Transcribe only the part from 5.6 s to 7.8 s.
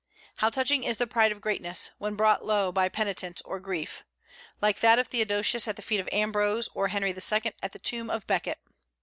at the feet of Ambrose, or Henry II. at the